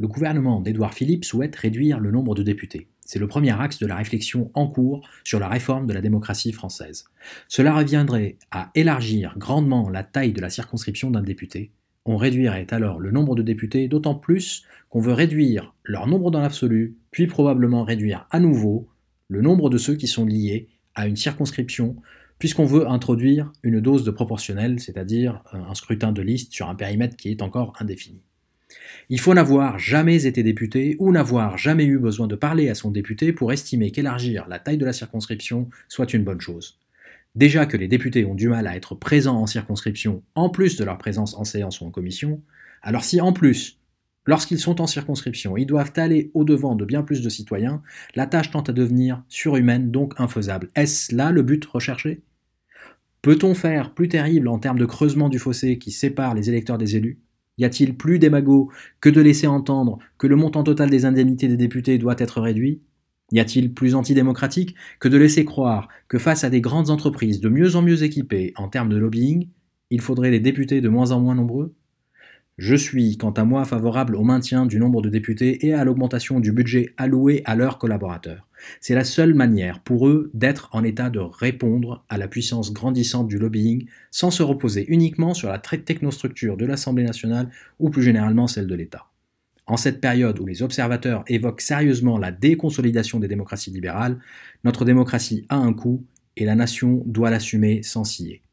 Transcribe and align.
Le 0.00 0.08
gouvernement 0.08 0.60
d'Édouard 0.60 0.94
Philippe 0.94 1.26
souhaite 1.26 1.54
réduire 1.54 2.00
le 2.00 2.10
nombre 2.10 2.34
de 2.34 2.42
députés. 2.42 2.88
C'est 3.04 3.18
le 3.18 3.28
premier 3.28 3.50
axe 3.60 3.78
de 3.78 3.86
la 3.86 3.96
réflexion 3.96 4.50
en 4.54 4.66
cours 4.66 5.06
sur 5.24 5.38
la 5.38 5.46
réforme 5.46 5.86
de 5.86 5.92
la 5.92 6.00
démocratie 6.00 6.52
française. 6.52 7.04
Cela 7.48 7.74
reviendrait 7.74 8.38
à 8.50 8.70
élargir 8.74 9.34
grandement 9.36 9.90
la 9.90 10.02
taille 10.02 10.32
de 10.32 10.40
la 10.40 10.48
circonscription 10.48 11.10
d'un 11.10 11.20
député. 11.20 11.70
On 12.06 12.16
réduirait 12.16 12.66
alors 12.70 12.98
le 12.98 13.10
nombre 13.10 13.34
de 13.34 13.42
députés, 13.42 13.88
d'autant 13.88 14.14
plus 14.14 14.64
qu'on 14.88 15.00
veut 15.00 15.12
réduire 15.12 15.74
leur 15.84 16.06
nombre 16.06 16.30
dans 16.30 16.40
l'absolu, 16.40 16.96
puis 17.10 17.26
probablement 17.26 17.84
réduire 17.84 18.26
à 18.30 18.40
nouveau 18.40 18.88
le 19.28 19.42
nombre 19.42 19.68
de 19.68 19.76
ceux 19.76 19.96
qui 19.96 20.06
sont 20.06 20.24
liés 20.24 20.68
à 20.94 21.08
une 21.08 21.16
circonscription, 21.16 21.96
puisqu'on 22.38 22.64
veut 22.64 22.88
introduire 22.88 23.52
une 23.62 23.82
dose 23.82 24.04
de 24.04 24.10
proportionnel, 24.10 24.80
c'est-à-dire 24.80 25.42
un 25.52 25.74
scrutin 25.74 26.12
de 26.12 26.22
liste 26.22 26.54
sur 26.54 26.70
un 26.70 26.74
périmètre 26.74 27.16
qui 27.16 27.30
est 27.30 27.42
encore 27.42 27.74
indéfini. 27.78 28.22
Il 29.08 29.18
faut 29.18 29.34
n'avoir 29.34 29.78
jamais 29.78 30.26
été 30.26 30.42
député 30.42 30.96
ou 30.98 31.12
n'avoir 31.12 31.58
jamais 31.58 31.84
eu 31.84 31.98
besoin 31.98 32.26
de 32.26 32.36
parler 32.36 32.68
à 32.68 32.74
son 32.74 32.90
député 32.90 33.32
pour 33.32 33.52
estimer 33.52 33.90
qu'élargir 33.90 34.46
la 34.48 34.58
taille 34.58 34.78
de 34.78 34.84
la 34.84 34.92
circonscription 34.92 35.68
soit 35.88 36.12
une 36.12 36.24
bonne 36.24 36.40
chose. 36.40 36.78
Déjà 37.34 37.66
que 37.66 37.76
les 37.76 37.88
députés 37.88 38.24
ont 38.24 38.34
du 38.34 38.48
mal 38.48 38.66
à 38.66 38.76
être 38.76 38.94
présents 38.94 39.40
en 39.40 39.46
circonscription 39.46 40.22
en 40.34 40.50
plus 40.50 40.76
de 40.76 40.84
leur 40.84 40.98
présence 40.98 41.34
en 41.34 41.44
séance 41.44 41.80
ou 41.80 41.84
en 41.84 41.90
commission, 41.90 42.42
alors 42.82 43.04
si 43.04 43.20
en 43.20 43.32
plus, 43.32 43.78
lorsqu'ils 44.26 44.58
sont 44.58 44.80
en 44.80 44.86
circonscription, 44.86 45.56
ils 45.56 45.66
doivent 45.66 45.92
aller 45.96 46.30
au-devant 46.34 46.74
de 46.74 46.84
bien 46.84 47.02
plus 47.02 47.22
de 47.22 47.28
citoyens, 47.28 47.82
la 48.14 48.26
tâche 48.26 48.50
tend 48.50 48.62
à 48.62 48.72
devenir 48.72 49.22
surhumaine, 49.28 49.90
donc 49.90 50.14
infaisable. 50.18 50.70
Est-ce 50.74 51.14
là 51.14 51.30
le 51.30 51.42
but 51.42 51.64
recherché? 51.64 52.20
Peut-on 53.22 53.54
faire 53.54 53.94
plus 53.94 54.08
terrible 54.08 54.48
en 54.48 54.58
termes 54.58 54.78
de 54.78 54.86
creusement 54.86 55.28
du 55.28 55.38
fossé 55.38 55.78
qui 55.78 55.90
sépare 55.90 56.34
les 56.34 56.48
électeurs 56.48 56.78
des 56.78 56.96
élus? 56.96 57.18
Y 57.58 57.64
a-t-il 57.64 57.96
plus 57.96 58.18
d'émago 58.18 58.70
que 59.00 59.08
de 59.08 59.20
laisser 59.20 59.46
entendre 59.46 59.98
que 60.18 60.26
le 60.26 60.36
montant 60.36 60.62
total 60.62 60.90
des 60.90 61.04
indemnités 61.04 61.48
des 61.48 61.56
députés 61.56 61.98
doit 61.98 62.16
être 62.18 62.40
réduit? 62.40 62.80
Y 63.32 63.40
a-t-il 63.40 63.72
plus 63.72 63.94
antidémocratique 63.94 64.74
que 64.98 65.08
de 65.08 65.16
laisser 65.16 65.44
croire 65.44 65.88
que 66.08 66.18
face 66.18 66.42
à 66.42 66.50
des 66.50 66.60
grandes 66.60 66.90
entreprises 66.90 67.40
de 67.40 67.48
mieux 67.48 67.76
en 67.76 67.82
mieux 67.82 68.02
équipées 68.02 68.52
en 68.56 68.68
termes 68.68 68.88
de 68.88 68.96
lobbying, 68.96 69.48
il 69.90 70.00
faudrait 70.00 70.30
des 70.30 70.40
députés 70.40 70.80
de 70.80 70.88
moins 70.88 71.12
en 71.12 71.20
moins 71.20 71.34
nombreux? 71.34 71.74
Je 72.58 72.74
suis, 72.74 73.16
quant 73.16 73.30
à 73.30 73.44
moi, 73.44 73.64
favorable 73.64 74.16
au 74.16 74.22
maintien 74.22 74.66
du 74.66 74.78
nombre 74.78 75.00
de 75.00 75.08
députés 75.08 75.66
et 75.66 75.72
à 75.72 75.84
l'augmentation 75.84 76.40
du 76.40 76.52
budget 76.52 76.92
alloué 76.98 77.42
à 77.46 77.56
leurs 77.56 77.78
collaborateurs. 77.78 78.49
C'est 78.80 78.94
la 78.94 79.04
seule 79.04 79.34
manière 79.34 79.80
pour 79.80 80.08
eux 80.08 80.30
d'être 80.34 80.68
en 80.72 80.84
état 80.84 81.10
de 81.10 81.18
répondre 81.18 82.04
à 82.08 82.18
la 82.18 82.28
puissance 82.28 82.72
grandissante 82.72 83.28
du 83.28 83.38
lobbying 83.38 83.86
sans 84.10 84.30
se 84.30 84.42
reposer 84.42 84.84
uniquement 84.88 85.34
sur 85.34 85.48
la 85.48 85.58
technostructure 85.58 86.56
de 86.56 86.66
l'Assemblée 86.66 87.04
nationale 87.04 87.50
ou 87.78 87.90
plus 87.90 88.02
généralement 88.02 88.46
celle 88.46 88.66
de 88.66 88.74
l'État. 88.74 89.06
En 89.66 89.76
cette 89.76 90.00
période 90.00 90.40
où 90.40 90.46
les 90.46 90.62
observateurs 90.62 91.22
évoquent 91.28 91.60
sérieusement 91.60 92.18
la 92.18 92.32
déconsolidation 92.32 93.20
des 93.20 93.28
démocraties 93.28 93.70
libérales, 93.70 94.18
notre 94.64 94.84
démocratie 94.84 95.46
a 95.48 95.56
un 95.56 95.72
coût 95.72 96.04
et 96.36 96.44
la 96.44 96.56
nation 96.56 97.02
doit 97.06 97.30
l'assumer 97.30 97.82
sans 97.82 98.04
scier. 98.04 98.42